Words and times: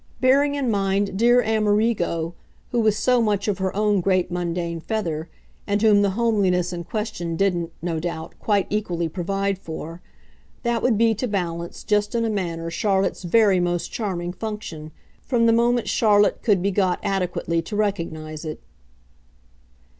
Bearing 0.19 0.55
in 0.55 0.71
mind 0.71 1.15
dear 1.15 1.43
Amerigo, 1.43 2.33
who 2.71 2.79
was 2.79 2.97
so 2.97 3.21
much 3.21 3.47
of 3.47 3.59
her 3.59 3.71
own 3.75 4.01
great 4.01 4.31
mundane 4.31 4.79
feather, 4.79 5.29
and 5.67 5.79
whom 5.83 6.01
the 6.01 6.09
homeliness 6.17 6.73
in 6.73 6.83
question 6.85 7.35
didn't, 7.35 7.71
no 7.83 7.99
doubt, 7.99 8.33
quite 8.39 8.65
equally 8.71 9.07
provide 9.07 9.59
for 9.59 10.01
that 10.63 10.81
would 10.81 10.97
be, 10.97 11.13
to 11.13 11.27
balance, 11.27 11.83
just 11.83 12.15
in 12.15 12.25
a 12.25 12.31
manner 12.31 12.71
Charlotte's 12.71 13.21
very 13.21 13.59
most 13.59 13.91
charming 13.91 14.33
function, 14.33 14.89
from 15.21 15.45
the 15.45 15.53
moment 15.53 15.87
Charlotte 15.87 16.41
could 16.41 16.63
be 16.63 16.71
got 16.71 16.99
adequately 17.03 17.61
to 17.61 17.75
recognise 17.75 18.43
it. 18.43 18.59